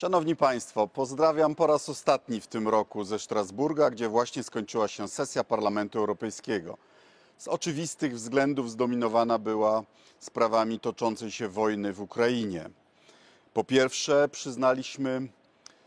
[0.00, 5.08] Szanowni Państwo, pozdrawiam po raz ostatni w tym roku ze Strasburga, gdzie właśnie skończyła się
[5.08, 6.78] sesja Parlamentu Europejskiego.
[7.38, 9.82] Z oczywistych względów zdominowana była
[10.18, 12.70] sprawami toczącej się wojny w Ukrainie.
[13.54, 15.28] Po pierwsze, przyznaliśmy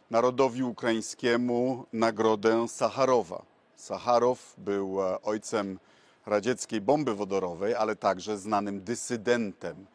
[0.10, 3.42] narodowi ukraińskiemu nagrodę Sacharowa.
[3.76, 5.80] Sacharow był e, ojcem
[6.26, 9.86] radzieckiej bomby wodorowej, ale także znanym dysydentem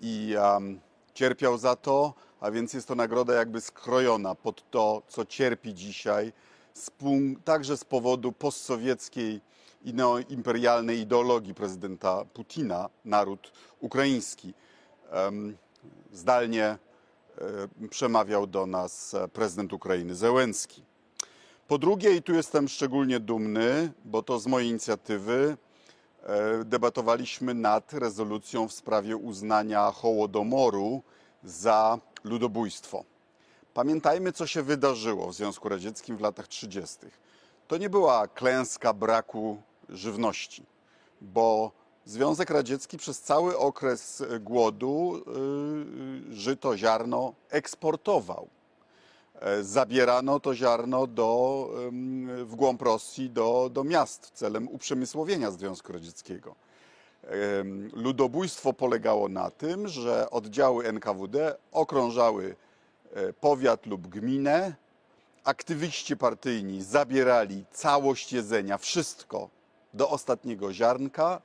[0.00, 0.80] i um,
[1.14, 6.32] cierpiał za to, a więc jest to nagroda jakby skrojona pod to, co cierpi dzisiaj,
[6.74, 6.90] z
[7.44, 9.40] także z powodu postsowieckiej
[9.84, 14.54] i neoimperialnej ideologii prezydenta Putina, naród ukraiński.
[16.12, 16.78] Zdalnie e,
[17.90, 20.82] przemawiał do nas e, prezydent Ukrainy Zełenski.
[21.68, 25.56] Po drugie, i tu jestem szczególnie dumny, bo to z mojej inicjatywy,
[26.22, 31.02] e, debatowaliśmy nad rezolucją w sprawie uznania Hołodomoru
[31.44, 33.04] za ludobójstwo.
[33.74, 36.96] Pamiętajmy, co się wydarzyło w Związku Radzieckim w latach 30.
[37.68, 40.62] To nie była klęska braku żywności,
[41.20, 41.72] bo
[42.04, 45.22] Związek Radziecki przez cały okres głodu
[46.30, 48.48] y, żyto, ziarno eksportował.
[49.40, 51.70] E, Zabierano to ziarno do,
[52.44, 56.54] w głąb Rosji do, do miast celem uprzemysłowienia Związku Radzieckiego.
[57.92, 62.56] Ludobójstwo polegało na tym, że oddziały NKWD okrążały
[63.12, 64.74] e, powiat lub gminę.
[65.44, 69.48] Aktywiści partyjni zabierali całość jedzenia, wszystko
[69.94, 71.40] do ostatniego ziarnka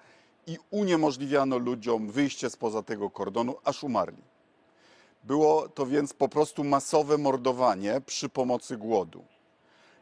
[0.48, 4.24] i uniemożliwiano ludziom wyjście spoza tego kordonu, aż umarli.
[5.24, 9.24] Było to więc po prostu masowe mordowanie przy pomocy głodu.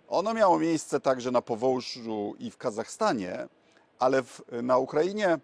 [0.07, 3.47] Ono miało miejsce także na Powołżu i w Kazachstanie,
[4.00, 5.39] ale w, na Ukrainie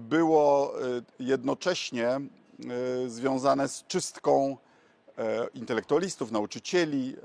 [0.00, 2.20] było e, jednocześnie e,
[3.06, 4.56] związane z czystką
[5.18, 7.16] e, intelektualistów, nauczycieli,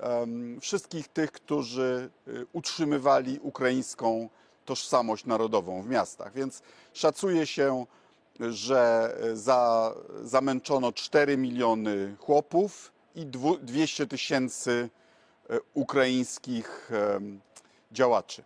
[0.62, 2.10] wszystkich tych, którzy
[2.54, 4.30] utrzymywali ukraińską
[4.66, 6.34] tożsamość narodową w miastach.
[6.34, 6.62] Więc
[6.94, 7.86] szacuje się,
[8.40, 14.90] że za, zamęczono 4 miliony chłopów i dwu- 200 tysięcy
[15.74, 16.92] ukraińskich
[17.92, 18.44] działaczy.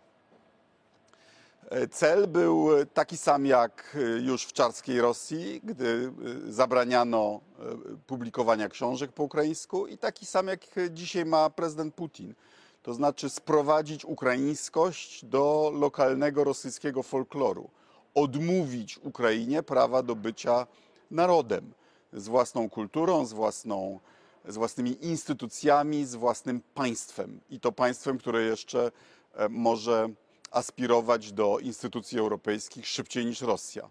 [1.70, 6.12] E, Cel był taki sam jak e, już w czarskiej Rosji, gdy
[6.48, 10.60] e, zabraniano e, publikowania książek po ukraińsku, i taki sam jak
[10.90, 12.34] dzisiaj ma prezydent Putin.
[12.82, 17.70] To znaczy sprowadzić ukraińskość do lokalnego rosyjskiego folkloru,
[18.14, 20.66] odmówić Ukrainie prawa do bycia
[21.10, 21.72] narodem
[22.12, 24.00] z własną kulturą, z, własną,
[24.48, 27.40] z własnymi instytucjami, z własnym państwem.
[27.50, 28.90] I to państwem, które jeszcze
[29.34, 30.08] e, może
[30.54, 33.90] aspirować do instytucji europejskich szybciej niż Rosja.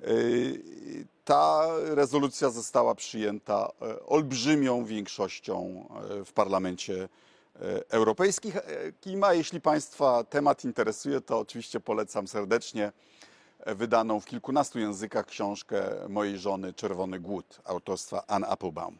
[0.00, 5.86] Yy, Ta rezolucja została przyjęta e, olbrzymią większością
[6.20, 7.08] e, w Parlamencie e,
[7.88, 8.52] Europejskim.
[9.22, 12.92] A jeśli Państwa temat interesuje, to oczywiście polecam serdecznie
[13.66, 18.98] wydaną w kilkunastu językach książkę mojej żony Czerwony Głód autorstwa Ann Applebaum.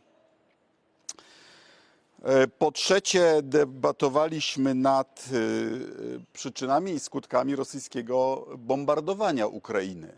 [2.23, 10.13] E, Po trzecie, debatowaliśmy nad y, przyczynami i skutkami rosyjskiego bombardowania Ukrainy.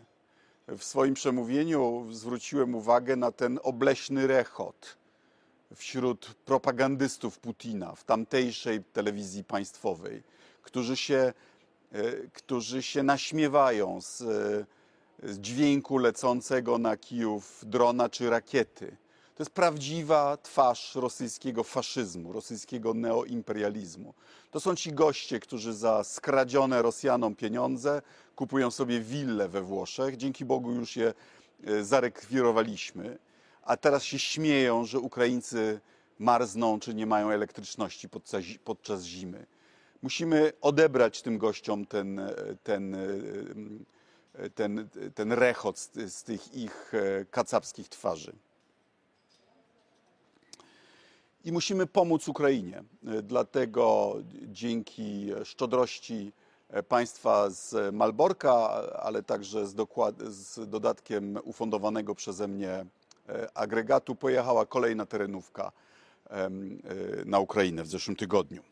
[0.67, 4.97] W swoim przemówieniu zwróciłem uwagę na ten obleśny rechot
[5.75, 10.23] wśród propagandystów Putina w tamtejszej telewizji państwowej,
[10.61, 11.33] którzy się,
[11.91, 14.65] e, którzy się naśmiewają z, e,
[15.23, 18.97] z dźwięku lecącego na Kijów drona czy rakiety.
[19.37, 24.13] To jest prawdziwa twarz rosyjskiego faszyzmu, rosyjskiego neoimperializmu.
[24.51, 28.01] To są ci goście, którzy za skradzione Rosjanom pieniądze
[28.35, 30.17] kupują sobie wille we Włoszech.
[30.17, 31.13] Dzięki Bogu już je
[31.63, 33.17] e, zarekwirowaliśmy,
[33.63, 35.79] a teraz się śmieją, że Ukraińcy
[36.19, 38.09] marzną czy nie mają elektryczności
[38.63, 39.45] podczas, zimy.
[40.01, 42.33] Musimy odebrać tym gościom ten, e,
[42.63, 46.91] ten, e, ten, ten rechot z, z tych ich
[47.31, 48.33] kacapskich twarzy.
[51.47, 52.83] I musimy pomóc Ukrainie.
[53.07, 54.15] E, Dlatego
[54.47, 56.31] dzięki szczodrości
[56.69, 58.53] e, państwa z Malborka,
[59.03, 59.75] ale także z,
[60.27, 62.85] z dodatkiem ufundowanego przeze mnie e,
[63.53, 65.71] agregatu pojechała kolejna terenówka
[67.25, 68.63] na Ukrainę w zeszłym tygodniu.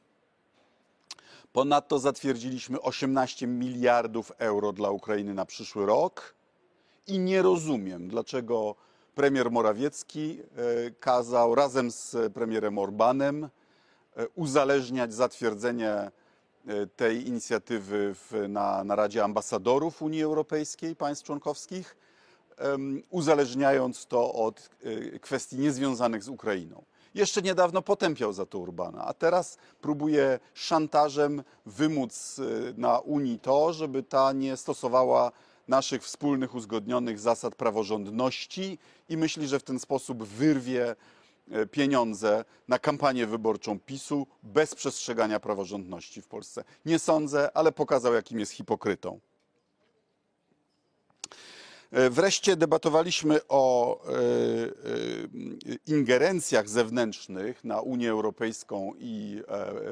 [1.53, 6.35] Ponadto zatwierdziliśmy 18 miliardów euro dla Ukrainy na przyszły rok
[7.07, 8.75] i nie rozumiem, dlaczego
[9.15, 13.49] premier Morawiecki e, kazał razem z premierem Orbanem e,
[14.27, 16.11] uzależniać zatwierdzenie e,
[16.95, 21.97] tej inicjatywy w, na, na Radzie Ambasadorów Unii Europejskiej, państw członkowskich,
[23.09, 26.83] uzależniając to od e, kwestii niezwiązanych z Ukrainą.
[27.13, 32.41] Jeszcze niedawno potępiał za to Urbana, a teraz próbuje szantażem wymóc
[32.77, 35.31] na Unii to, żeby ta nie stosowała
[35.67, 38.77] naszych wspólnych uzgodnionych zasad praworządności
[39.09, 40.95] i myśli, że w ten sposób wyrwie
[41.51, 46.63] e, pieniądze na kampanię wyborczą PiSu bez przestrzegania praworządności w Polsce.
[46.85, 49.19] Nie sądzę, ale pokazał, jakim jest hipokrytą.
[51.95, 54.17] E, Wreszcie debatowaliśmy o e, e,
[55.87, 59.41] ingerencjach zewnętrznych na Unię Europejską i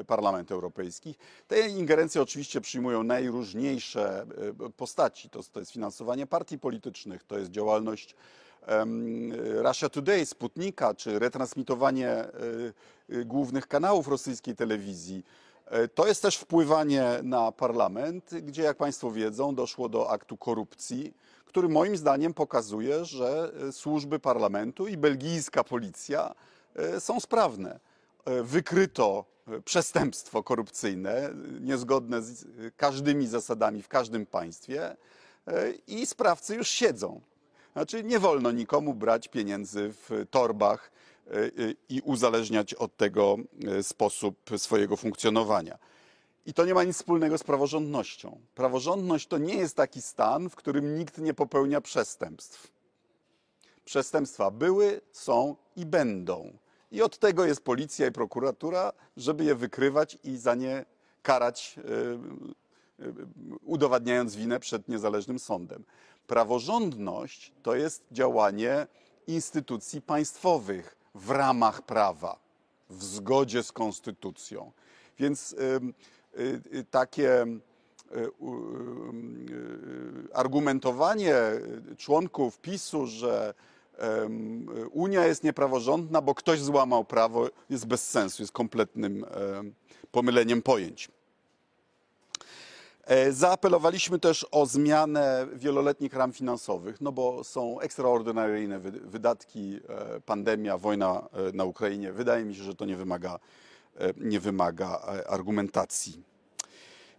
[0.06, 1.14] Parlament Europejski.
[1.48, 4.26] Te ingerencje oczywiście przyjmują najróżniejsze
[4.76, 5.30] postaci.
[5.30, 8.16] To, to jest finansowanie partii politycznych, to jest działalność
[9.54, 12.24] Russia Today, Sputnika, czy retransmitowanie
[13.24, 15.24] głównych kanałów rosyjskiej telewizji.
[15.94, 21.14] To jest też wpływanie na parlament, gdzie, jak Państwo wiedzą, doszło do aktu korupcji,
[21.54, 26.34] który moim zdaniem pokazuje, że e, służby parlamentu i belgijska policja
[26.76, 27.80] e, są sprawne.
[28.24, 29.24] E, Wykryto
[29.64, 31.30] przestępstwo korupcyjne,
[31.60, 32.46] niezgodne z
[32.76, 34.96] każdymi zasadami w każdym państwie
[35.86, 37.20] i sprawcy już siedzą.
[37.72, 40.92] Znaczy, nie wolno nikomu brać pieniędzy w torbach
[41.88, 43.36] i uzależniać od tego
[43.82, 45.78] sposób swojego funkcjonowania.
[46.46, 48.40] I to nie ma nic wspólnego z praworządnością.
[48.54, 52.72] Praworządność to nie jest taki stan, w którym nikt nie popełnia przestępstw.
[53.84, 56.52] Przestępstwa były, są i będą.
[56.92, 60.84] I od tego jest policja i prokuratura, żeby je wykrywać i za nie
[61.22, 63.12] karać, e, e,
[63.64, 65.84] udowadniając winę przed niezależnym sądem.
[66.26, 68.86] Praworządność to jest działanie
[69.26, 72.38] instytucji państwowych w ramach prawa,
[72.90, 74.72] w zgodzie z konstytucją.
[75.18, 75.94] Więc ym, y, y,
[76.90, 77.42] takie
[78.16, 78.54] y, u-
[79.08, 79.46] ym,
[80.30, 81.34] y, argumentowanie
[81.96, 83.54] członków PiSu, że
[84.92, 89.74] Unia jest niepraworządna, bo ktoś złamał prawo, jest bez sensu, jest kompletnym em,
[90.12, 91.08] pomyleniem pojęć.
[93.04, 100.20] E, Zaapelowaliśmy też o zmianę wieloletnich ram finansowych, no bo są ekstraordynaryjne wy- wydatki, e,
[100.20, 102.12] pandemia, wojna e, na Ukrainie.
[102.12, 103.38] Wydaje mi się, że to nie wymaga, e,
[104.16, 106.22] nie wymaga e, argumentacji.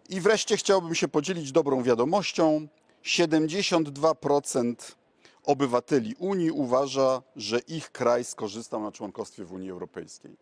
[0.09, 2.67] I wreszcie chciałbym się podzielić dobrą wiadomością.
[3.03, 4.75] 72%
[5.43, 10.35] obywateli Unii uważa, że ich kraj skorzystał na członkostwie w Unii Europejskiej.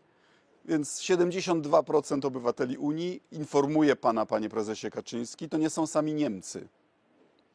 [0.65, 6.67] Więc 72% obywateli Unii informuje pana, panie prezesie Kaczyński, to nie są sami Niemcy.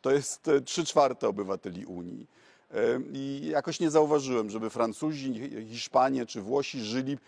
[0.02, 2.26] To jest e, trzy czwarte obywateli Unii.
[2.70, 7.18] E, I jakoś nie zauważyłem, żeby Francuzi, Hiszpanie czy Włosi żyli e,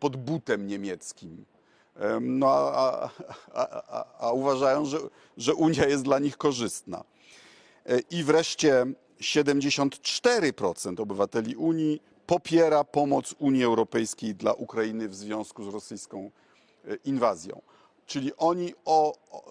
[0.00, 1.44] pod butem niemieckim.
[2.20, 3.10] No a,
[3.54, 4.98] a, a, a, uważają, że,
[5.36, 7.04] że Unia jest dla nich korzystna.
[7.86, 8.86] E, I wreszcie
[9.20, 16.30] 74% obywateli Unii popiera pomoc Unii Europejskiej dla Ukrainy w związku z rosyjską
[16.84, 17.62] e, inwazją.
[18.06, 19.44] Czyli oni o, o,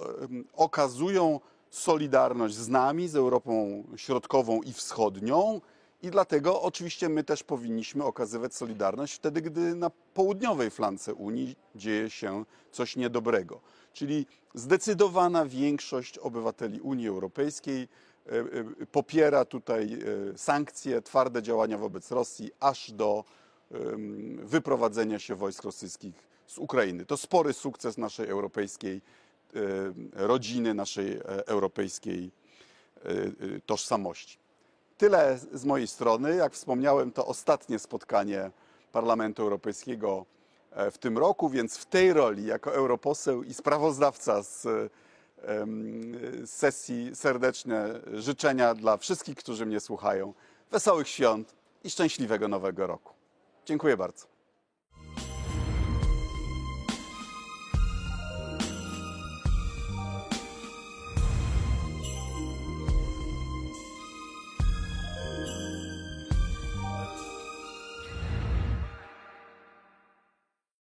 [0.53, 5.61] okazują solidarność z nami, z Europą Środkową i Wschodnią.
[6.01, 12.09] I dlatego oczywiście my też powinniśmy okazywać solidarność wtedy, gdy na południowej flance Unii dzieje
[12.09, 13.61] się coś niedobrego.
[13.93, 18.45] Czyli zdecydowana większość obywateli Unii Europejskiej e, e,
[18.91, 23.23] popiera tutaj e, sankcje, twarde działania wobec Rosji, aż do
[24.37, 26.15] wyprowadzenia się wojsk rosyjskich
[26.47, 27.05] z Ukrainy.
[27.05, 29.01] To spory sukces naszej europejskiej
[30.13, 32.31] rodziny, naszej europejskiej
[33.65, 34.37] tożsamości.
[34.97, 36.35] Tyle z mojej strony.
[36.35, 38.51] Jak wspomniałem, to ostatnie spotkanie
[38.91, 40.25] Parlamentu Europejskiego
[40.71, 44.43] e, w tym roku, więc w tej roli jako europoseł i sprawozdawca em,
[46.45, 50.33] z sesji serdeczne życzenia dla wszystkich, którzy mnie słuchają.
[50.71, 53.13] Wesołych świąt i szczęśliwego nowego roku.
[53.65, 54.34] Dziękuję bardzo.